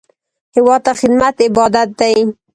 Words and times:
هېواد 0.55 0.81
ته 0.85 0.91
خدمت 1.01 1.35
عبادت 1.47 1.89
دی 1.99 2.15